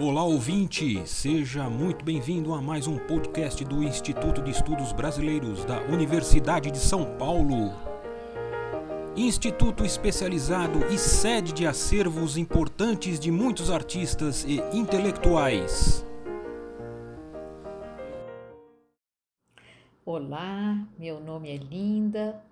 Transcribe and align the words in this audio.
Olá 0.00 0.24
ouvinte, 0.24 1.06
seja 1.06 1.70
muito 1.70 2.04
bem-vindo 2.04 2.52
a 2.52 2.60
mais 2.60 2.88
um 2.88 2.98
podcast 2.98 3.64
do 3.64 3.80
Instituto 3.80 4.42
de 4.42 4.50
Estudos 4.50 4.92
Brasileiros 4.92 5.64
da 5.64 5.82
Universidade 5.82 6.68
de 6.72 6.78
São 6.78 7.16
Paulo. 7.16 7.72
Instituto 9.16 9.84
especializado 9.84 10.84
e 10.92 10.98
sede 10.98 11.52
de 11.52 11.64
acervos 11.64 12.36
importantes 12.36 13.20
de 13.20 13.30
muitos 13.30 13.70
artistas 13.70 14.44
e 14.44 14.56
intelectuais. 14.76 16.04
Olá, 20.04 20.76
meu 20.98 21.20
nome 21.20 21.50
é 21.50 21.56
Linda. 21.56 22.42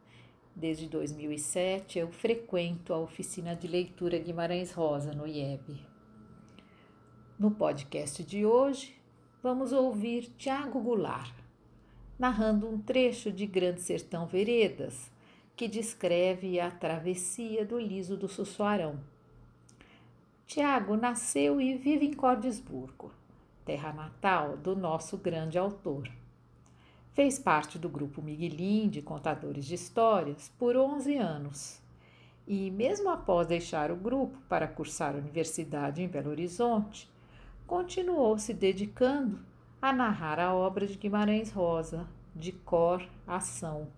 Desde 0.55 0.87
2007 0.87 1.99
eu 1.99 2.09
frequento 2.13 2.95
a 2.95 2.99
oficina 2.99 3.57
de 3.57 3.67
leitura 3.67 4.17
Guimarães 4.17 4.71
Rosa 4.71 5.13
no 5.13 5.27
IEB. 5.27 5.92
No 7.43 7.51
podcast 7.51 8.23
de 8.23 8.47
hoje, 8.47 8.95
vamos 9.43 9.73
ouvir 9.73 10.33
Tiago 10.39 10.81
Goulart 10.81 11.35
narrando 12.17 12.69
um 12.69 12.79
trecho 12.79 13.33
de 13.33 13.47
Grande 13.47 13.81
Sertão 13.81 14.29
Veredas 14.29 15.11
que 15.57 15.67
descreve 15.67 16.61
a 16.61 16.71
travessia 16.71 17.67
do 17.67 17.81
liso 17.81 18.17
do 18.17 18.29
Sussuarão. 18.29 19.01
Tiago 20.47 20.97
nasceu 20.97 21.61
e 21.61 21.77
vive 21.77 22.07
em 22.07 22.13
Cordesburgo, 22.13 23.11
terra 23.65 23.93
natal 23.93 24.57
do 24.57 24.77
nosso 24.77 25.19
grande 25.19 25.59
autor. 25.59 26.09
Fez 27.13 27.41
parte 27.41 27.77
do 27.77 27.89
grupo 27.89 28.23
Miguelim 28.23 28.89
de 28.89 29.03
contadores 29.03 29.65
de 29.65 29.75
histórias 29.75 30.49
por 30.57 30.77
11 30.77 31.17
anos. 31.17 31.83
E, 32.47 32.71
mesmo 32.71 33.11
após 33.11 33.49
deixar 33.49 33.91
o 33.91 33.97
grupo 33.97 34.39
para 34.49 34.69
cursar 34.69 35.17
a 35.17 35.19
universidade 35.19 36.01
em 36.01 36.07
Belo 36.07 36.31
Horizonte, 36.31 37.11
continuou 37.73 38.39
se 38.39 38.53
dedicando 38.53 39.41
a 39.81 39.95
narrar 39.95 40.39
a 40.39 40.55
obra 40.55 40.87
de 40.87 40.95
Guimarães 40.95 41.51
Rosa, 41.51 42.07
de 42.37 42.53
cor 42.53 43.03
ação. 43.27 43.91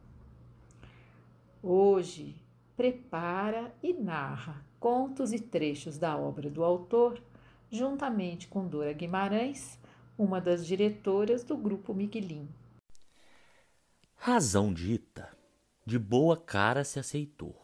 Hoje, 1.61 2.37
prepara 2.77 3.75
e 3.83 3.93
narra 3.93 4.65
contos 4.79 5.33
e 5.33 5.41
trechos 5.41 5.99
da 5.99 6.17
obra 6.17 6.49
do 6.49 6.63
autor, 6.63 7.21
juntamente 7.69 8.47
com 8.47 8.65
Dora 8.65 8.93
Guimarães, 8.93 9.77
uma 10.17 10.41
das 10.41 10.65
diretoras 10.65 11.43
do 11.43 11.57
Grupo 11.57 11.93
Miguelim. 11.93 12.49
Razão 14.15 14.73
dita, 14.73 15.37
de 15.85 15.99
boa 15.99 16.37
cara 16.37 16.85
se 16.85 17.01
aceitou, 17.01 17.61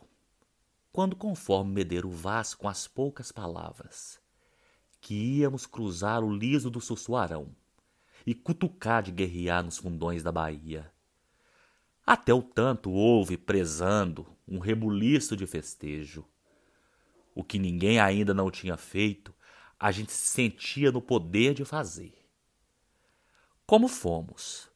quando 0.91 1.15
conforme 1.15 1.71
Medeiro 1.73 2.11
Vaz 2.11 2.53
com 2.53 2.67
as 2.67 2.89
poucas 2.89 3.31
palavras, 3.31 4.21
que 5.01 5.15
íamos 5.15 5.67
cruzar 5.67 6.23
o 6.23 6.33
liso 6.33 6.71
do 6.71 6.81
Sussuarão 6.81 7.55
e 8.27 8.35
cutucar 8.35 9.03
de 9.03 9.11
guerrear 9.11 9.65
nos 9.65 9.79
fundões 9.79 10.23
da 10.23 10.31
Bahia. 10.31 10.93
Até 12.07 12.35
o 12.35 12.43
tanto 12.43 12.91
houve, 12.91 13.37
prezando, 13.37 14.27
um 14.47 14.59
rebuliço 14.59 15.37
de 15.37 15.47
festejo. 15.47 16.25
O 17.35 17.43
que 17.43 17.59
ninguém 17.59 17.99
ainda 17.99 18.35
não 18.35 18.51
tinha 18.51 18.77
feito, 18.77 19.35
a 19.79 19.91
gente 19.91 20.13
se 20.13 20.27
sentia 20.27 20.93
no 20.93 21.01
poder 21.01 21.55
de 21.55 21.65
fazer. 21.65 22.15
Como 23.65 23.89
fomos? 23.89 24.69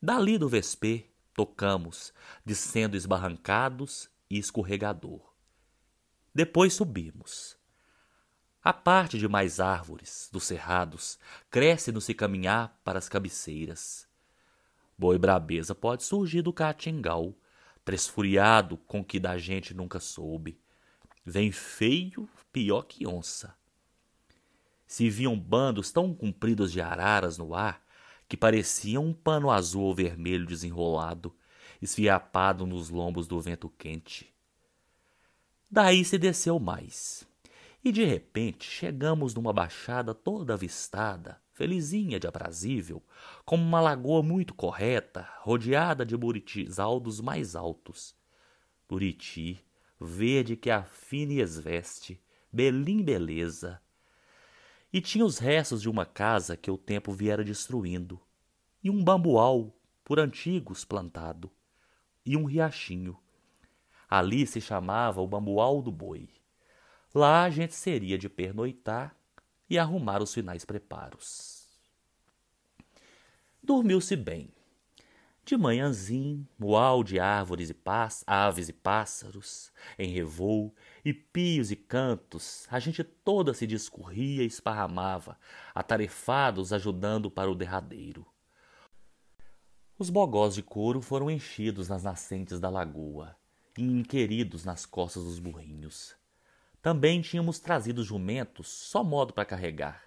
Dali 0.00 0.36
do 0.36 0.48
Vespê, 0.48 1.06
tocamos, 1.32 2.12
descendo 2.44 2.96
esbarrancados 2.96 4.10
e 4.28 4.36
escorregador. 4.38 5.32
Depois 6.34 6.74
subimos 6.74 7.56
a 8.64 8.72
parte 8.72 9.18
de 9.18 9.26
mais 9.26 9.58
árvores, 9.58 10.28
dos 10.30 10.44
cerrados, 10.44 11.18
cresce 11.50 11.90
no 11.90 12.00
se 12.00 12.14
caminhar 12.14 12.80
para 12.84 12.96
as 12.96 13.08
cabeceiras. 13.08 14.06
Boi 14.96 15.18
brabeza 15.18 15.74
pode 15.74 16.04
surgir 16.04 16.42
do 16.42 16.52
caatingal, 16.52 17.34
tresfuriado 17.84 18.76
com 18.76 19.04
que 19.04 19.18
da 19.18 19.36
gente 19.36 19.74
nunca 19.74 19.98
soube. 19.98 20.60
Vem 21.24 21.50
feio, 21.50 22.28
pior 22.52 22.82
que 22.82 23.04
onça. 23.04 23.56
Se 24.86 25.10
viam 25.10 25.36
bandos 25.36 25.90
tão 25.90 26.14
compridos 26.14 26.70
de 26.70 26.80
araras 26.80 27.38
no 27.38 27.56
ar, 27.56 27.82
que 28.28 28.36
pareciam 28.36 29.06
um 29.06 29.12
pano 29.12 29.50
azul 29.50 29.82
ou 29.82 29.94
vermelho 29.94 30.46
desenrolado, 30.46 31.34
esfiapado 31.80 32.64
nos 32.64 32.90
lombos 32.90 33.26
do 33.26 33.40
vento 33.40 33.68
quente. 33.68 34.32
Daí 35.68 36.04
se 36.04 36.16
desceu 36.16 36.60
mais 36.60 37.26
e 37.84 37.90
de 37.90 38.04
repente 38.04 38.64
chegamos 38.64 39.34
numa 39.34 39.52
baixada 39.52 40.14
toda 40.14 40.54
avistada, 40.54 41.40
felizinha 41.52 42.20
de 42.20 42.26
aprazível, 42.26 43.02
como 43.44 43.62
uma 43.62 43.80
lagoa 43.80 44.22
muito 44.22 44.54
correta, 44.54 45.28
rodeada 45.40 46.06
de 46.06 46.16
buritis 46.16 46.78
aldos 46.78 47.20
mais 47.20 47.56
altos. 47.56 48.14
Buriti, 48.88 49.64
verde 50.00 50.56
que 50.56 50.70
a 50.70 50.84
fina 50.84 51.34
esveste, 51.34 52.22
belim 52.52 53.02
beleza. 53.02 53.80
E 54.92 55.00
tinha 55.00 55.24
os 55.24 55.38
restos 55.38 55.82
de 55.82 55.88
uma 55.88 56.06
casa 56.06 56.56
que 56.56 56.70
o 56.70 56.78
tempo 56.78 57.12
viera 57.12 57.42
destruindo, 57.42 58.20
e 58.82 58.90
um 58.90 59.02
bambual, 59.02 59.74
por 60.04 60.20
antigos 60.20 60.84
plantado, 60.84 61.50
e 62.24 62.36
um 62.36 62.44
riachinho. 62.44 63.18
Ali 64.08 64.46
se 64.46 64.60
chamava 64.60 65.20
o 65.20 65.26
bambual 65.26 65.80
do 65.80 65.90
boi. 65.90 66.28
Lá 67.14 67.44
a 67.44 67.50
gente 67.50 67.74
seria 67.74 68.16
de 68.16 68.28
pernoitar 68.28 69.14
e 69.68 69.78
arrumar 69.78 70.22
os 70.22 70.32
finais 70.32 70.64
preparos. 70.64 71.66
Dormiu-se 73.62 74.16
bem. 74.16 74.50
De 75.44 75.56
manhãzinho, 75.56 76.46
mual 76.58 77.02
de 77.02 77.18
árvores 77.18 77.68
e 77.68 77.76
aves 78.26 78.68
e 78.68 78.72
pássaros, 78.72 79.72
em 79.98 80.12
revoo, 80.12 80.74
e 81.04 81.12
pios 81.12 81.70
e 81.70 81.76
cantos, 81.76 82.66
a 82.70 82.78
gente 82.78 83.02
toda 83.02 83.52
se 83.52 83.66
discorria 83.66 84.42
e 84.42 84.46
esparramava, 84.46 85.36
atarefados 85.74 86.72
ajudando 86.72 87.30
para 87.30 87.50
o 87.50 87.56
derradeiro. 87.56 88.24
Os 89.98 90.10
bogós 90.10 90.54
de 90.54 90.62
couro 90.62 91.02
foram 91.02 91.30
enchidos 91.30 91.88
nas 91.88 92.04
nascentes 92.04 92.58
da 92.58 92.70
lagoa 92.70 93.36
e 93.76 93.82
inqueridos 93.82 94.64
nas 94.64 94.86
costas 94.86 95.24
dos 95.24 95.38
burrinhos. 95.38 96.21
Também 96.82 97.22
tínhamos 97.22 97.60
trazido 97.60 98.02
jumentos, 98.02 98.66
só 98.66 99.04
modo 99.04 99.32
para 99.32 99.44
carregar. 99.44 100.02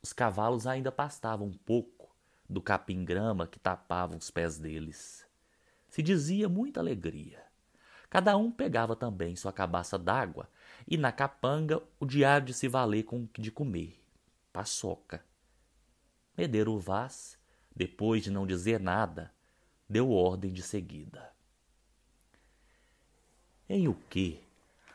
Os 0.00 0.12
cavalos 0.12 0.68
ainda 0.68 0.92
pastavam 0.92 1.48
um 1.48 1.52
pouco 1.52 2.14
do 2.48 2.62
capim-grama 2.62 3.48
que 3.48 3.58
tapava 3.58 4.16
os 4.16 4.30
pés 4.30 4.56
deles. 4.56 5.26
Se 5.88 6.00
dizia 6.00 6.48
muita 6.48 6.78
alegria. 6.78 7.42
Cada 8.08 8.36
um 8.36 8.52
pegava 8.52 8.94
também 8.94 9.34
sua 9.34 9.52
cabaça 9.52 9.98
d'água 9.98 10.48
e 10.86 10.96
na 10.96 11.10
capanga 11.10 11.82
o 11.98 12.06
diário 12.06 12.46
de 12.46 12.54
se 12.54 12.68
valer 12.68 13.02
com 13.02 13.28
de 13.36 13.50
comer, 13.50 14.00
paçoca. 14.52 15.24
Medeiro 16.38 16.78
Vaz, 16.78 17.36
depois 17.74 18.22
de 18.22 18.30
não 18.30 18.46
dizer 18.46 18.78
nada, 18.78 19.32
deu 19.88 20.12
ordem 20.12 20.52
de 20.52 20.62
seguida. 20.62 21.32
Em 23.68 23.88
o 23.88 23.94
que 24.08 24.43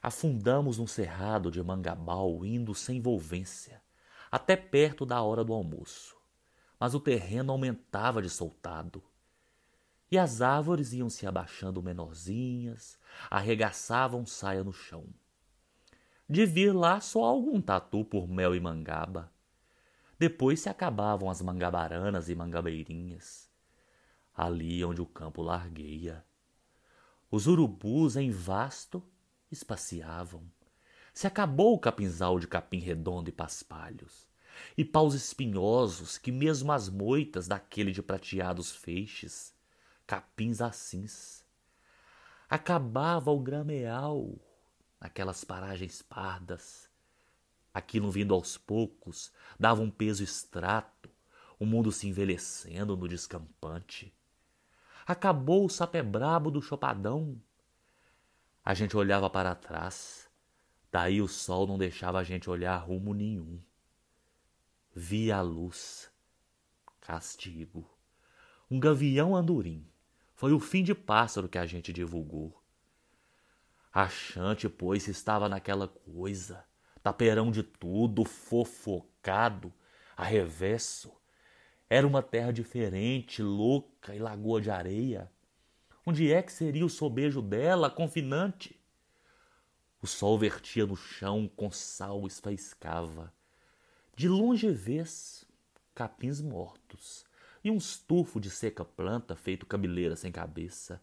Afundamos 0.01 0.77
num 0.77 0.87
cerrado 0.87 1.51
de 1.51 1.61
mangabal 1.61 2.45
indo 2.45 2.73
sem 2.73 3.01
volvência, 3.01 3.81
até 4.31 4.55
perto 4.55 5.05
da 5.05 5.21
hora 5.21 5.43
do 5.43 5.53
almoço. 5.53 6.15
Mas 6.79 6.95
o 6.95 6.99
terreno 6.99 7.51
aumentava 7.51 8.21
de 8.21 8.29
soltado. 8.29 9.03
E 10.09 10.17
as 10.17 10.41
árvores 10.41 10.93
iam 10.93 11.09
se 11.09 11.27
abaixando 11.27 11.83
menorzinhas, 11.83 12.97
arregaçavam 13.29 14.25
saia 14.25 14.63
no 14.63 14.71
chão. 14.71 15.05
De 16.27 16.45
vir 16.45 16.73
lá 16.73 17.01
só 17.01 17.23
algum 17.23 17.61
tatu 17.61 18.05
por 18.05 18.27
mel 18.27 18.55
e 18.55 18.59
mangaba. 18.59 19.31
Depois 20.17 20.61
se 20.61 20.69
acabavam 20.69 21.29
as 21.29 21.41
mangabaranas 21.41 22.29
e 22.29 22.35
mangabeirinhas. 22.35 23.49
Ali 24.35 24.83
onde 24.83 25.01
o 25.01 25.05
campo 25.05 25.41
largueia. 25.41 26.25
Os 27.29 27.45
urubus 27.45 28.15
em 28.15 28.31
vasto 28.31 29.03
espaciavam. 29.51 30.43
Se 31.13 31.27
acabou 31.27 31.73
o 31.73 31.79
capinzal 31.79 32.39
de 32.39 32.47
capim 32.47 32.79
redondo 32.79 33.29
e 33.29 33.33
paspalhos, 33.33 34.27
e 34.77 34.83
paus 34.85 35.13
espinhosos 35.13 36.17
que 36.17 36.31
mesmo 36.31 36.71
as 36.71 36.89
moitas 36.89 37.47
daquele 37.47 37.91
de 37.91 38.01
prateados 38.01 38.71
feixes, 38.71 39.53
capins 40.05 40.61
assins. 40.61 41.43
Acabava 42.49 43.31
o 43.31 43.39
grameal 43.39 44.35
naquelas 44.99 45.43
paragens 45.43 46.01
pardas. 46.01 46.89
Aquilo 47.73 48.09
vindo 48.11 48.33
aos 48.33 48.57
poucos 48.57 49.31
dava 49.59 49.81
um 49.81 49.89
peso 49.89 50.23
extrato, 50.23 51.09
o 51.59 51.65
mundo 51.65 51.91
se 51.91 52.07
envelhecendo 52.07 52.97
no 52.97 53.07
descampante. 53.07 54.13
Acabou 55.05 55.65
o 55.65 55.69
sapé 55.69 56.01
brabo 56.01 56.49
do 56.49 56.61
chopadão, 56.61 57.39
a 58.69 58.75
gente 58.75 58.95
olhava 58.95 59.27
para 59.31 59.55
trás, 59.55 60.29
daí 60.91 61.23
o 61.23 61.27
sol 61.27 61.65
não 61.65 61.75
deixava 61.75 62.19
a 62.19 62.23
gente 62.23 62.51
olhar 62.51 62.77
rumo 62.77 63.15
nenhum. 63.15 63.59
vi 64.93 65.31
a 65.31 65.41
luz. 65.41 66.11
Castigo. 67.01 67.89
Um 68.69 68.79
gavião 68.79 69.35
andorim. 69.35 69.89
Foi 70.35 70.53
o 70.53 70.59
fim 70.59 70.83
de 70.83 70.93
pássaro 70.93 71.49
que 71.49 71.57
a 71.57 71.65
gente 71.65 71.91
divulgou. 71.91 72.61
Achante, 73.91 74.69
pois, 74.69 75.07
estava 75.07 75.49
naquela 75.49 75.87
coisa, 75.87 76.63
tapeirão 77.01 77.49
de 77.49 77.63
tudo, 77.63 78.23
fofocado, 78.23 79.73
arrevesso. 80.15 81.11
Era 81.89 82.05
uma 82.05 82.21
terra 82.21 82.53
diferente, 82.53 83.41
louca 83.41 84.13
e 84.13 84.19
lagoa 84.19 84.61
de 84.61 84.69
areia. 84.69 85.31
Onde 86.05 86.31
é 86.31 86.41
que 86.41 86.51
seria 86.51 86.85
o 86.85 86.89
sobejo 86.89 87.41
dela, 87.41 87.89
confinante? 87.89 88.79
O 90.01 90.07
sol 90.07 90.37
vertia 90.39 90.85
no 90.85 90.95
chão, 90.95 91.49
com 91.55 91.69
sal 91.69 92.25
esfaiscava. 92.25 93.33
De 94.15 94.27
longe 94.27 94.69
vês 94.69 95.45
capins 95.93 96.39
mortos 96.39 97.25
e 97.63 97.69
um 97.69 97.77
estufo 97.77 98.39
de 98.39 98.49
seca 98.49 98.85
planta 98.85 99.35
feito 99.35 99.65
cabeleira 99.65 100.15
sem 100.15 100.31
cabeça. 100.31 101.01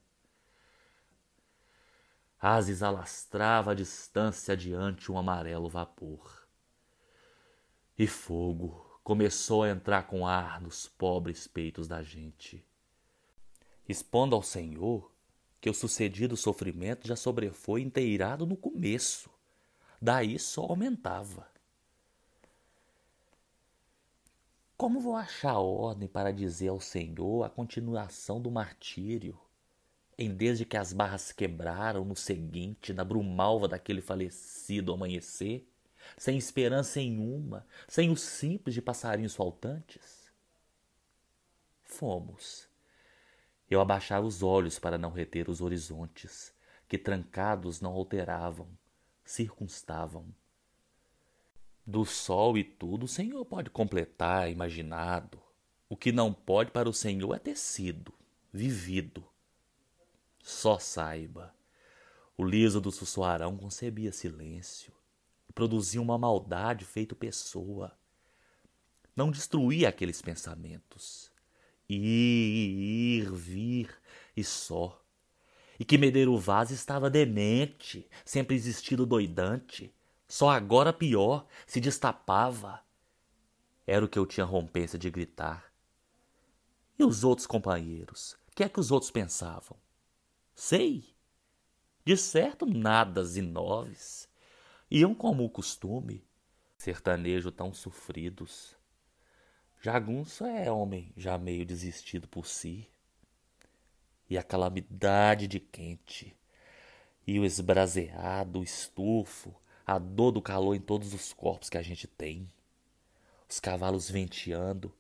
Ases 2.40 2.82
alastrava 2.82 3.72
a 3.72 3.74
distância 3.74 4.52
adiante 4.52 5.10
um 5.10 5.18
amarelo 5.18 5.68
vapor. 5.68 6.46
E 7.98 8.06
fogo 8.06 9.00
começou 9.02 9.62
a 9.62 9.70
entrar 9.70 10.06
com 10.06 10.26
ar 10.26 10.60
nos 10.60 10.86
pobres 10.86 11.46
peitos 11.46 11.88
da 11.88 12.02
gente. 12.02 12.66
Expondo 13.88 14.34
ao 14.34 14.42
Senhor 14.42 15.12
que 15.60 15.70
o 15.70 15.74
sucedido 15.74 16.36
sofrimento 16.36 17.06
já 17.06 17.16
sobrefoi 17.16 17.82
inteirado 17.82 18.46
no 18.46 18.56
começo, 18.56 19.30
daí 20.00 20.38
só 20.38 20.62
aumentava. 20.62 21.48
Como 24.76 25.00
vou 25.00 25.16
achar 25.16 25.58
ordem 25.58 26.06
para 26.06 26.32
dizer 26.32 26.68
ao 26.68 26.80
Senhor 26.80 27.44
a 27.44 27.48
continuação 27.48 28.40
do 28.40 28.50
martírio, 28.50 29.40
em 30.18 30.34
desde 30.34 30.64
que 30.64 30.76
as 30.76 30.92
barras 30.92 31.32
quebraram 31.32 32.04
no 32.04 32.14
seguinte, 32.14 32.92
na 32.92 33.04
brumalva 33.04 33.68
daquele 33.68 34.02
falecido 34.02 34.92
amanhecer, 34.92 35.66
sem 36.16 36.36
esperança 36.36 36.98
nenhuma, 36.98 37.66
sem 37.88 38.10
o 38.10 38.16
simples 38.16 38.74
de 38.74 38.82
passarinhos 38.82 39.34
faltantes? 39.34 40.30
Fomos. 41.84 42.68
Eu 43.70 43.80
abaixava 43.80 44.26
os 44.26 44.42
olhos 44.42 44.78
para 44.78 44.96
não 44.96 45.10
reter 45.10 45.48
os 45.48 45.60
horizontes, 45.60 46.54
que 46.88 46.96
trancados 46.96 47.80
não 47.80 47.92
alteravam, 47.92 48.68
circunstavam 49.24 50.32
do 51.86 52.04
sol 52.04 52.58
e 52.58 52.64
tudo, 52.64 53.04
o 53.04 53.08
Senhor 53.08 53.44
pode 53.44 53.70
completar, 53.70 54.50
imaginado. 54.50 55.40
O 55.88 55.96
que 55.96 56.10
não 56.10 56.32
pode 56.32 56.72
para 56.72 56.88
o 56.88 56.92
Senhor 56.92 57.32
é 57.32 57.38
ter 57.38 57.56
sido, 57.56 58.12
vivido. 58.52 59.24
Só 60.42 60.80
saiba, 60.80 61.54
o 62.36 62.44
liso 62.44 62.80
do 62.80 62.90
sussuarão 62.90 63.56
concebia 63.56 64.10
silêncio 64.10 64.92
produzia 65.54 66.02
uma 66.02 66.18
maldade 66.18 66.84
feito 66.84 67.16
pessoa. 67.16 67.96
Não 69.16 69.30
destruía 69.30 69.88
aqueles 69.88 70.20
pensamentos. 70.20 71.32
Ir, 71.88 73.24
ir, 73.24 73.32
vir 73.32 73.90
e 74.36 74.42
só. 74.42 75.00
E 75.78 75.84
que 75.84 75.98
Medeiro 75.98 76.36
Vaz 76.38 76.70
estava 76.70 77.10
demente, 77.10 78.08
sempre 78.24 78.56
existido 78.56 79.06
doidante, 79.06 79.94
só 80.28 80.50
agora 80.50 80.92
pior, 80.92 81.46
se 81.66 81.80
destapava. 81.80 82.80
Era 83.86 84.04
o 84.04 84.08
que 84.08 84.18
eu 84.18 84.26
tinha 84.26 84.44
rompência 84.44 84.98
de 84.98 85.10
gritar. 85.10 85.72
E 86.98 87.04
os 87.04 87.24
outros 87.24 87.46
companheiros? 87.46 88.32
O 88.48 88.56
que 88.56 88.64
é 88.64 88.68
que 88.68 88.80
os 88.80 88.90
outros 88.90 89.10
pensavam? 89.10 89.76
Sei. 90.54 91.14
De 92.04 92.16
certo, 92.16 92.64
nadas 92.66 93.36
e 93.36 93.42
noves. 93.42 94.28
Iam 94.90 95.14
como 95.14 95.44
o 95.44 95.50
costume, 95.50 96.24
sertanejo 96.78 97.50
tão 97.50 97.72
sofridos. 97.72 98.75
Jagunço 99.86 100.44
é 100.44 100.68
homem 100.68 101.12
já 101.16 101.38
meio 101.38 101.64
desistido 101.64 102.26
por 102.26 102.44
si. 102.44 102.90
E 104.28 104.36
a 104.36 104.42
calamidade 104.42 105.46
de 105.46 105.60
quente, 105.60 106.36
e 107.24 107.38
o 107.38 107.44
esbraseado, 107.44 108.58
o 108.58 108.64
estufo, 108.64 109.54
a 109.86 109.96
dor 109.96 110.32
do 110.32 110.42
calor 110.42 110.74
em 110.74 110.80
todos 110.80 111.14
os 111.14 111.32
corpos 111.32 111.70
que 111.70 111.78
a 111.78 111.82
gente 111.82 112.08
tem. 112.08 112.48
Os 113.48 113.60
cavalos 113.60 114.10
venteando, 114.10 114.92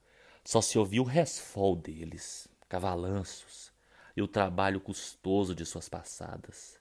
só 0.44 0.60
se 0.60 0.78
ouvia 0.78 1.02
o 1.02 1.04
resfol 1.04 1.74
deles, 1.74 2.46
cavalanços, 2.68 3.72
e 4.16 4.22
o 4.22 4.28
trabalho 4.28 4.80
custoso 4.80 5.52
de 5.52 5.66
suas 5.66 5.88
passadas. 5.88 6.78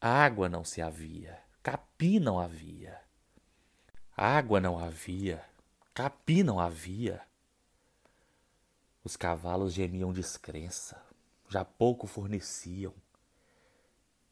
Água 0.00 0.48
não 0.48 0.62
se 0.62 0.80
havia, 0.80 1.42
capim 1.60 2.20
não 2.20 2.38
havia. 2.38 3.00
Água 4.16 4.60
não 4.60 4.78
havia, 4.78 5.44
capim 5.98 6.44
não 6.44 6.60
havia. 6.60 7.20
Os 9.02 9.16
cavalos 9.16 9.72
gemiam 9.72 10.12
descrença, 10.12 11.02
já 11.48 11.64
pouco 11.64 12.06
forneciam 12.06 12.94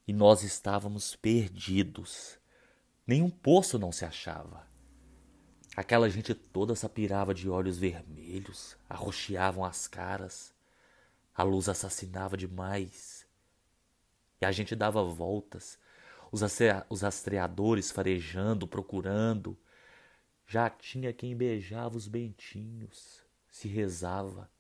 e 0.07 0.13
nós 0.13 0.45
estávamos 0.45 1.17
perdidos. 1.17 2.39
Nenhum 3.05 3.29
poço 3.29 3.81
não 3.81 3.91
se 3.91 4.05
achava. 4.05 4.65
Aquela 5.75 6.09
gente 6.09 6.37
toda 6.37 6.77
sapirava 6.77 7.35
de 7.35 7.51
olhos 7.51 7.79
vermelhos, 7.79 8.77
arroxeavam 8.89 9.65
as 9.65 9.89
caras. 9.89 10.55
A 11.35 11.43
luz 11.43 11.69
assassinava 11.69 12.37
demais. 12.37 13.27
E 14.41 14.47
a 14.47 14.53
gente 14.53 14.77
dava 14.77 15.03
voltas, 15.03 15.81
os, 16.31 16.43
os 16.89 17.03
astreadores 17.03 17.91
farejando, 17.91 18.69
procurando. 18.69 19.59
Já 20.47 20.71
tinha 20.71 21.13
quem 21.13 21.37
beijava 21.37 21.97
os 21.97 22.07
bentinhos, 22.07 23.25
se 23.51 23.69
rezava. 23.69 24.51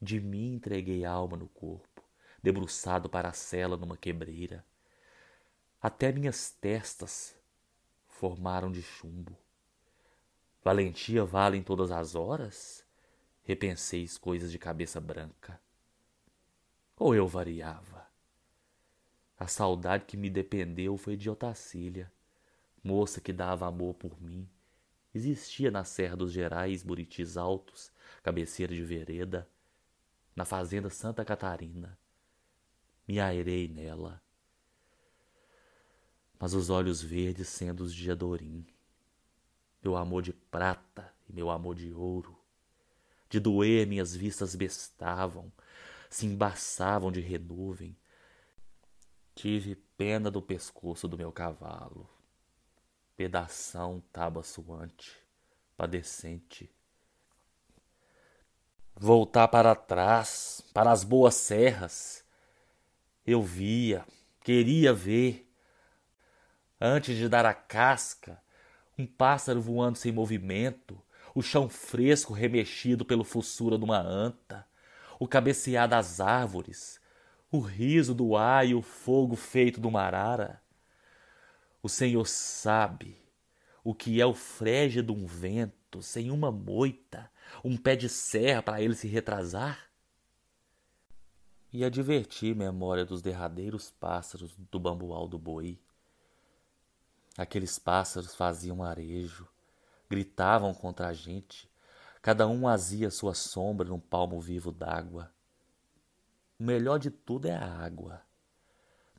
De 0.00 0.20
mim 0.20 0.54
entreguei 0.54 1.04
alma 1.04 1.36
no 1.36 1.48
corpo 1.48 1.98
debruçado 2.42 3.08
para 3.08 3.28
a 3.28 3.32
cela 3.32 3.76
numa 3.76 3.96
quebreira. 3.96 4.64
Até 5.80 6.12
minhas 6.12 6.50
testas 6.50 7.36
formaram 8.06 8.70
de 8.70 8.82
chumbo. 8.82 9.36
Valentia 10.62 11.24
vale 11.24 11.56
em 11.56 11.62
todas 11.62 11.90
as 11.90 12.14
horas? 12.14 12.84
Repenseis 13.42 14.18
coisas 14.18 14.50
de 14.50 14.58
cabeça 14.58 15.00
branca. 15.00 15.60
Ou 16.96 17.14
eu 17.14 17.26
variava? 17.26 18.06
A 19.38 19.46
saudade 19.46 20.04
que 20.04 20.16
me 20.16 20.28
dependeu 20.28 20.96
foi 20.96 21.16
de 21.16 21.30
Otacília, 21.30 22.12
moça 22.82 23.20
que 23.20 23.32
dava 23.32 23.66
amor 23.66 23.94
por 23.94 24.20
mim. 24.20 24.48
Existia 25.14 25.70
na 25.70 25.84
Serra 25.84 26.16
dos 26.16 26.32
Gerais, 26.32 26.82
Buritis 26.82 27.36
Altos, 27.36 27.90
cabeceira 28.22 28.74
de 28.74 28.82
vereda, 28.82 29.48
na 30.36 30.44
fazenda 30.44 30.90
Santa 30.90 31.24
Catarina 31.24 31.98
me 33.08 33.18
airei 33.18 33.66
nela. 33.66 34.22
Mas 36.38 36.52
os 36.52 36.68
olhos 36.68 37.02
verdes 37.02 37.48
sendo 37.48 37.80
os 37.80 37.92
de 37.92 38.10
Adorim, 38.10 38.66
meu 39.82 39.96
amor 39.96 40.22
de 40.22 40.32
prata 40.32 41.12
e 41.26 41.32
meu 41.32 41.50
amor 41.50 41.74
de 41.74 41.92
ouro, 41.92 42.38
de 43.30 43.40
doer 43.40 43.86
minhas 43.86 44.14
vistas 44.14 44.54
bestavam, 44.54 45.50
se 46.10 46.26
embaçavam 46.26 47.10
de 47.10 47.20
renuvem. 47.20 47.96
Tive 49.34 49.74
pena 49.96 50.30
do 50.30 50.42
pescoço 50.42 51.08
do 51.08 51.16
meu 51.16 51.32
cavalo, 51.32 52.08
pedação 53.18 54.00
tábua 54.12 54.44
suante, 54.44 55.10
padecente. 55.76 56.70
Voltar 58.94 59.48
para 59.48 59.74
trás, 59.74 60.62
para 60.72 60.92
as 60.92 61.02
boas 61.02 61.34
serras, 61.34 62.24
eu 63.26 63.42
via, 63.42 64.06
queria 64.44 64.92
ver. 64.92 65.50
Antes 66.80 67.16
de 67.16 67.28
dar 67.28 67.44
a 67.44 67.52
casca, 67.52 68.40
um 68.96 69.04
pássaro 69.04 69.60
voando 69.60 69.98
sem 69.98 70.12
movimento, 70.12 71.02
o 71.34 71.42
chão 71.42 71.68
fresco 71.68 72.32
remexido 72.32 73.04
pelo 73.04 73.24
fossura 73.24 73.76
de 73.76 73.82
uma 73.82 73.98
anta, 73.98 74.64
o 75.18 75.26
cabecear 75.26 75.88
das 75.88 76.20
árvores, 76.20 77.00
o 77.50 77.58
riso 77.58 78.14
do 78.14 78.36
ar 78.36 78.64
e 78.64 78.76
o 78.76 78.80
fogo 78.80 79.34
feito 79.34 79.80
do 79.80 79.90
marara. 79.90 80.62
O 81.82 81.88
Senhor 81.88 82.26
sabe 82.26 83.16
o 83.84 83.94
que 83.94 84.20
é 84.20 84.26
o 84.26 84.34
frege 84.34 85.02
de 85.02 85.12
um 85.12 85.26
vento 85.26 86.02
sem 86.02 86.30
uma 86.30 86.50
moita, 86.50 87.30
um 87.64 87.76
pé 87.76 87.96
de 87.96 88.08
serra 88.08 88.62
para 88.62 88.82
ele 88.82 88.94
se 88.94 89.08
retrasar? 89.08 89.88
e 91.72 91.84
adverti 91.84 92.54
memória 92.54 93.04
dos 93.04 93.20
derradeiros 93.20 93.90
pássaros 93.90 94.56
do 94.70 94.80
bambual 94.80 95.28
do 95.28 95.38
boi. 95.38 95.78
Aqueles 97.36 97.78
pássaros 97.78 98.34
faziam 98.34 98.82
arejo, 98.82 99.46
gritavam 100.08 100.72
contra 100.72 101.08
a 101.08 101.12
gente, 101.12 101.70
cada 102.22 102.48
um 102.48 102.66
azia 102.66 103.10
sua 103.10 103.34
sombra 103.34 103.88
num 103.88 104.00
palmo 104.00 104.40
vivo 104.40 104.72
d'água. 104.72 105.30
O 106.58 106.64
melhor 106.64 106.98
de 106.98 107.10
tudo 107.10 107.46
é 107.46 107.54
a 107.54 107.64
água, 107.64 108.22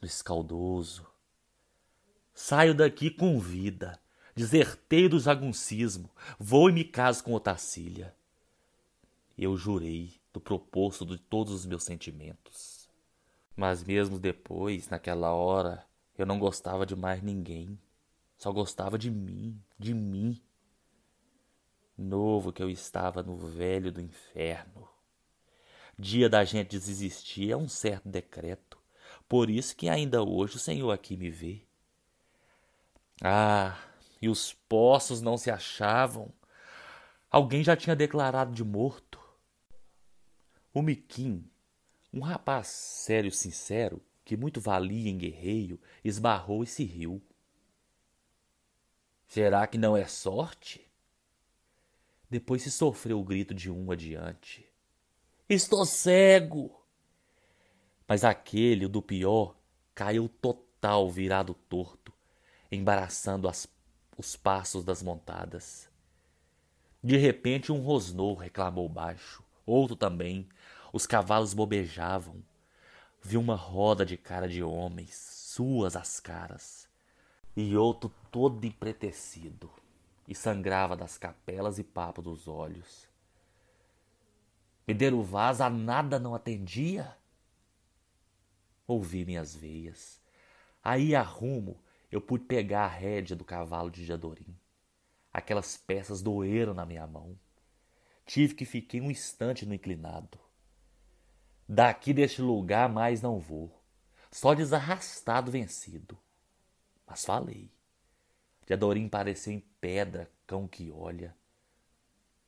no 0.02 0.06
escaldoso. 0.06 1.08
Saio 2.42 2.74
daqui 2.74 3.12
com 3.12 3.38
vida, 3.38 4.00
desertei 4.34 5.10
do 5.10 5.20
jaguncismo, 5.20 6.10
vou 6.40 6.70
e 6.70 6.72
me 6.72 6.86
caso 6.86 7.22
com 7.22 7.34
Otacília. 7.34 8.16
Eu 9.38 9.58
jurei 9.58 10.14
do 10.32 10.40
proposto 10.40 11.06
de 11.06 11.18
todos 11.18 11.54
os 11.54 11.66
meus 11.66 11.84
sentimentos. 11.84 12.90
Mas 13.58 13.84
mesmo 13.84 14.18
depois, 14.18 14.88
naquela 14.88 15.34
hora, 15.34 15.86
eu 16.18 16.26
não 16.26 16.40
gostava 16.40 16.86
de 16.86 16.96
mais 16.96 17.22
ninguém. 17.22 17.78
Só 18.38 18.54
gostava 18.54 18.98
de 18.98 19.12
mim, 19.12 19.62
de 19.78 19.94
mim. 19.94 20.42
Novo 21.98 22.54
que 22.54 22.64
eu 22.64 22.70
estava 22.70 23.22
no 23.22 23.36
velho 23.36 23.92
do 23.92 24.00
inferno. 24.00 24.88
Dia 26.00 26.30
da 26.30 26.46
gente 26.46 26.80
desistir 26.80 27.52
é 27.52 27.58
um 27.58 27.68
certo 27.68 28.08
decreto. 28.08 28.80
Por 29.28 29.50
isso 29.50 29.76
que 29.76 29.90
ainda 29.90 30.24
hoje 30.24 30.56
o 30.56 30.60
Senhor 30.60 30.90
aqui 30.90 31.18
me 31.18 31.30
vê. 31.30 31.68
Ah, 33.22 33.78
e 34.22 34.30
os 34.30 34.54
poços 34.54 35.22
não 35.22 35.38
se 35.38 35.52
achavam. 35.52 36.32
Alguém 37.30 37.64
já 37.64 37.76
tinha 37.76 37.96
declarado 37.96 38.54
de 38.54 38.64
morto. 38.64 39.20
O 40.74 40.82
Miquim, 40.82 41.50
um 42.14 42.22
rapaz 42.22 42.68
sério 42.68 43.32
sincero, 43.32 44.02
que 44.24 44.38
muito 44.38 44.62
valia 44.62 45.10
em 45.10 45.18
guerreiro, 45.18 45.80
esbarrou 46.04 46.64
e 46.64 46.68
se 46.68 46.84
riu. 46.84 47.22
Será 49.28 49.68
que 49.68 49.78
não 49.78 49.96
é 49.98 50.08
sorte? 50.08 50.90
Depois 52.30 52.62
se 52.62 52.72
sofreu 52.72 53.20
o 53.20 53.24
grito 53.24 53.54
de 53.54 53.70
um 53.70 53.92
adiante. 53.92 54.66
Estou 55.48 55.86
cego! 55.86 56.80
Mas 58.08 58.24
aquele, 58.24 58.86
o 58.86 58.90
do 58.90 59.02
pior, 59.02 59.56
caiu 59.94 60.30
total 60.30 61.10
virado 61.10 61.54
torto, 61.54 62.14
embaraçando 62.72 63.48
as, 63.48 63.68
os 64.18 64.36
passos 64.36 64.84
das 64.84 65.02
montadas. 65.02 65.90
De 67.04 67.18
repente 67.18 67.72
um 67.72 67.80
rosnou 67.80 68.36
reclamou 68.36 68.88
baixo, 68.90 69.44
outro 69.66 69.96
também, 69.96 70.48
os 70.92 71.06
cavalos 71.08 71.54
bobejavam. 71.54 72.44
Vi 73.22 73.38
uma 73.38 73.56
roda 73.56 74.06
de 74.06 74.18
cara 74.18 74.48
de 74.48 74.64
homens, 74.64 75.16
suas 75.16 75.96
as 75.96 76.20
caras 76.20 76.90
e 77.56 77.76
outro 77.76 78.12
todo 78.32 78.66
empretecido, 78.66 79.70
e 80.28 80.34
sangrava 80.34 80.96
das 80.96 81.18
capelas 81.18 81.80
e 81.80 81.84
papo 81.84 82.22
dos 82.22 82.48
olhos. 82.48 83.10
Medeiro 84.88 85.22
Vaz 85.22 85.60
a 85.60 85.70
nada 85.70 86.18
não 86.20 86.34
atendia? 86.34 87.16
Ouvi 88.88 89.26
minhas 89.26 89.56
veias. 89.56 90.22
Aí 90.84 91.16
a 91.16 91.22
rumo 91.22 91.78
eu 92.12 92.20
pude 92.20 92.46
pegar 92.46 92.86
a 92.86 92.88
rédea 92.88 93.36
do 93.36 93.46
cavalo 93.46 93.92
de 93.92 94.06
Jadorim. 94.06 94.58
Aquelas 95.32 95.78
peças 95.78 96.22
doeram 96.22 96.74
na 96.74 96.86
minha 96.86 97.06
mão. 97.06 97.38
Tive 98.26 98.56
que 98.56 98.66
fiquei 98.66 99.00
um 99.00 99.12
instante 99.12 99.66
no 99.66 99.74
inclinado. 99.74 100.40
Daqui 101.68 102.14
deste 102.14 102.42
lugar 102.42 102.90
mais 102.90 103.22
não 103.22 103.40
vou, 103.40 103.80
só 104.32 104.54
desarrastado 104.54 105.52
vencido. 105.52 106.18
Mas 107.06 107.26
falei. 107.26 107.72
Teodorim 108.66 109.08
pareceu 109.08 109.54
em 109.54 109.60
pedra, 109.80 110.32
cão 110.46 110.68
que 110.68 110.92
olha. 110.92 111.36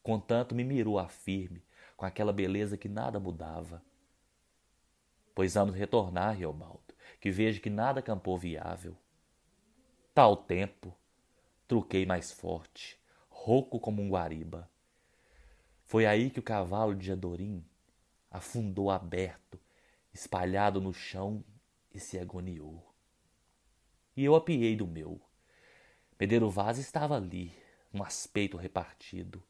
Contanto 0.04 0.56
me 0.56 0.64
mirou 0.64 0.98
a 0.98 1.08
firme, 1.08 1.64
com 1.96 2.06
aquela 2.06 2.34
beleza 2.34 2.78
que 2.78 2.90
nada 2.90 3.20
mudava. 3.20 3.84
Pois 5.36 5.54
vamos 5.54 5.76
retornar, 5.76 6.36
Riobaldo, 6.36 6.94
que 7.20 7.32
vejo 7.32 7.62
que 7.62 7.70
nada 7.70 8.02
campou 8.02 8.38
viável. 8.38 8.98
Tal 10.14 10.36
tempo, 10.36 10.96
truquei 11.68 12.06
mais 12.06 12.32
forte, 12.32 13.00
rouco 13.30 13.80
como 13.80 14.02
um 14.02 14.10
guariba. 14.10 14.70
Foi 15.84 16.06
aí 16.06 16.30
que 16.30 16.40
o 16.40 16.44
cavalo 16.44 16.96
de 16.96 17.08
Jadorim 17.08 17.66
afundou 18.30 18.90
aberto, 18.90 19.60
espalhado 20.14 20.80
no 20.80 20.94
chão 20.94 21.44
e 21.94 22.00
se 22.00 22.18
agoniou 22.18 22.92
e 24.16 24.24
eu 24.26 24.36
apiei 24.36 24.76
do 24.76 24.88
meu. 24.88 25.20
Medeiro 26.20 26.50
Vaz 26.50 26.78
estava 26.78 27.16
ali, 27.16 27.52
um 27.94 28.04
aspeito 28.04 28.58
repartido. 28.58 29.44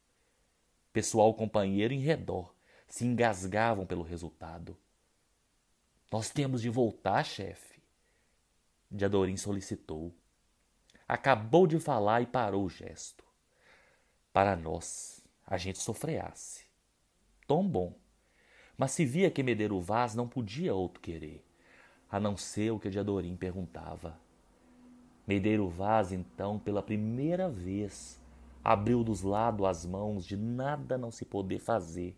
Pessoal 0.94 1.34
companheiro 1.34 1.94
em 1.94 2.00
redor 2.00 2.54
se 2.88 3.06
engasgavam 3.06 3.86
pelo 3.86 4.04
resultado. 4.04 4.78
Nós 6.12 6.30
temos 6.30 6.62
de 6.62 6.70
voltar, 6.70 7.24
chefe. 7.24 7.82
Diadorim 8.90 9.38
solicitou. 9.38 10.14
Acabou 11.12 11.68
de 11.68 11.78
falar 11.78 12.22
e 12.22 12.26
parou 12.26 12.64
o 12.64 12.70
gesto. 12.70 13.26
Para 14.32 14.56
nós, 14.56 15.22
a 15.46 15.58
gente 15.58 15.78
sofreasse. 15.78 16.64
Tom 17.46 17.68
bom. 17.68 18.00
Mas 18.78 18.92
se 18.92 19.04
via 19.04 19.30
que 19.30 19.44
Medeiro 19.44 19.82
Vaz 19.82 20.16
não 20.16 20.26
podia 20.26 20.74
outro 20.74 21.02
querer, 21.02 21.46
a 22.10 22.18
não 22.18 22.38
ser 22.38 22.72
o 22.72 22.80
que 22.80 22.90
Diadorim 22.90 23.36
perguntava. 23.36 24.18
Medeiro 25.28 25.68
Vaz, 25.68 26.14
então, 26.14 26.58
pela 26.58 26.82
primeira 26.82 27.50
vez, 27.50 28.18
abriu 28.64 29.04
dos 29.04 29.22
lados 29.22 29.66
as 29.66 29.86
mãos 29.86 30.26
de 30.26 30.38
nada 30.38 30.98
não 30.98 31.12
se 31.12 31.26
poder 31.26 31.60
fazer, 31.60 32.18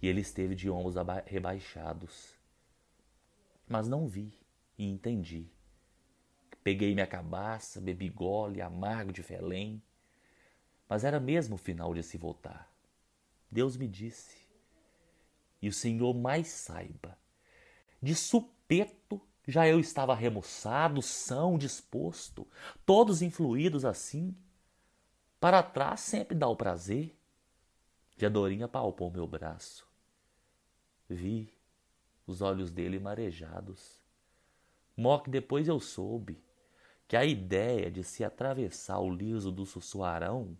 e 0.00 0.06
ele 0.06 0.20
esteve 0.20 0.54
de 0.54 0.70
ombros 0.70 0.94
rebaixados. 1.26 2.38
Mas 3.68 3.88
não 3.88 4.06
vi 4.06 4.32
e 4.78 4.88
entendi. 4.88 5.50
Peguei 6.68 6.92
minha 6.92 7.06
cabaça, 7.06 7.80
bebi 7.80 8.10
gole 8.10 8.60
amargo 8.60 9.10
de 9.10 9.22
felém, 9.22 9.82
mas 10.86 11.02
era 11.02 11.18
mesmo 11.18 11.54
o 11.54 11.58
final 11.58 11.94
de 11.94 12.02
se 12.02 12.18
voltar. 12.18 12.70
Deus 13.50 13.74
me 13.74 13.88
disse, 13.88 14.36
e 15.62 15.68
o 15.70 15.72
Senhor 15.72 16.12
mais 16.12 16.48
saiba, 16.48 17.16
de 18.02 18.14
supetto 18.14 19.18
já 19.46 19.66
eu 19.66 19.80
estava 19.80 20.14
remoçado, 20.14 21.00
são, 21.00 21.56
disposto, 21.56 22.46
todos 22.84 23.22
influídos 23.22 23.86
assim. 23.86 24.36
Para 25.40 25.62
trás 25.62 26.00
sempre 26.00 26.36
dá 26.36 26.48
o 26.48 26.54
prazer. 26.54 27.18
Diadorinha 28.14 28.68
palpou 28.68 29.10
meu 29.10 29.26
braço. 29.26 29.88
Vi 31.08 31.50
os 32.26 32.42
olhos 32.42 32.70
dele 32.70 32.98
marejados. 32.98 34.02
Mó 34.94 35.18
que 35.18 35.30
depois 35.30 35.66
eu 35.66 35.80
soube 35.80 36.46
que 37.08 37.16
a 37.16 37.24
ideia 37.24 37.90
de 37.90 38.04
se 38.04 38.22
atravessar 38.22 39.00
o 39.00 39.10
liso 39.10 39.50
do 39.50 39.64
sussuarão, 39.64 40.54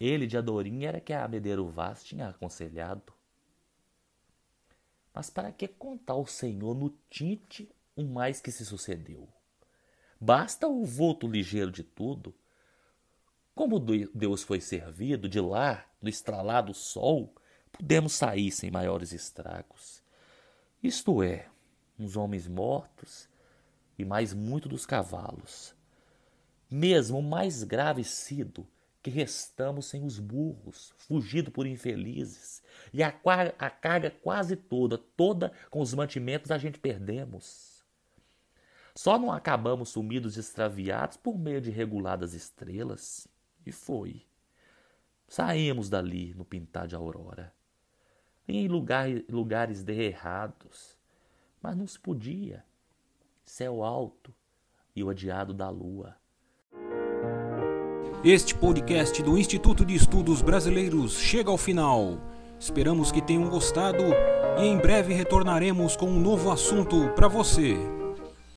ele 0.00 0.26
de 0.26 0.38
Adorinha 0.38 0.88
era 0.88 1.00
que 1.00 1.12
a 1.12 1.28
Medeiro 1.28 1.68
Vaz 1.68 2.02
tinha 2.02 2.28
aconselhado. 2.28 3.12
Mas 5.14 5.28
para 5.28 5.52
que 5.52 5.68
contar 5.68 6.16
o 6.16 6.26
Senhor 6.26 6.74
no 6.74 6.88
tinte 7.10 7.70
o 7.94 8.02
mais 8.02 8.40
que 8.40 8.50
se 8.50 8.64
sucedeu. 8.64 9.28
Basta 10.18 10.66
o 10.66 10.86
voto 10.86 11.28
ligeiro 11.28 11.70
de 11.70 11.82
tudo. 11.82 12.34
Como 13.54 13.78
Deus 13.78 14.42
foi 14.42 14.60
servido, 14.62 15.28
de 15.28 15.40
lá, 15.40 15.84
do 16.00 16.08
estralado 16.08 16.72
sol, 16.72 17.34
pudemos 17.70 18.14
sair 18.14 18.50
sem 18.50 18.70
maiores 18.70 19.12
estragos. 19.12 20.02
Isto 20.82 21.22
é, 21.22 21.46
uns 21.98 22.16
homens 22.16 22.48
mortos 22.48 23.28
e 23.98 24.04
mais 24.04 24.32
muito 24.32 24.68
dos 24.68 24.86
cavalos. 24.86 25.74
Mesmo 26.70 27.18
o 27.18 27.22
mais 27.22 27.62
grave 27.62 28.02
sido 28.02 28.66
que 29.02 29.10
restamos 29.10 29.86
sem 29.86 30.04
os 30.04 30.18
burros, 30.18 30.94
fugido 30.96 31.50
por 31.50 31.66
infelizes, 31.66 32.62
e 32.92 33.02
a, 33.02 33.12
a 33.58 33.68
carga 33.68 34.10
quase 34.10 34.54
toda, 34.54 34.96
toda 34.96 35.52
com 35.70 35.80
os 35.80 35.92
mantimentos 35.92 36.52
a 36.52 36.58
gente 36.58 36.78
perdemos. 36.78 37.82
Só 38.94 39.18
não 39.18 39.32
acabamos 39.32 39.88
sumidos 39.88 40.36
e 40.36 40.40
extraviados 40.40 41.16
por 41.16 41.38
meio 41.38 41.60
de 41.60 41.70
reguladas 41.70 42.34
estrelas. 42.34 43.26
E 43.64 43.72
foi. 43.72 44.22
Saímos 45.26 45.88
dali 45.88 46.34
no 46.34 46.44
pintar 46.44 46.86
de 46.86 46.94
aurora. 46.94 47.52
Em 48.46 48.68
lugar, 48.68 49.08
lugares 49.30 49.82
derrados. 49.82 50.98
Mas 51.62 51.76
não 51.76 51.86
se 51.86 51.98
podia. 51.98 52.64
Céu 53.44 53.82
alto 53.82 54.32
e 54.94 55.02
o 55.02 55.10
adiado 55.10 55.52
da 55.52 55.68
lua. 55.68 56.16
Este 58.24 58.54
podcast 58.54 59.20
do 59.22 59.36
Instituto 59.36 59.84
de 59.84 59.94
Estudos 59.94 60.40
Brasileiros 60.40 61.18
chega 61.18 61.50
ao 61.50 61.58
final. 61.58 62.20
Esperamos 62.58 63.10
que 63.10 63.20
tenham 63.20 63.48
gostado 63.50 64.04
e 64.58 64.64
em 64.64 64.78
breve 64.78 65.12
retornaremos 65.12 65.96
com 65.96 66.06
um 66.06 66.20
novo 66.20 66.50
assunto 66.50 67.08
para 67.16 67.26
você. 67.26 67.76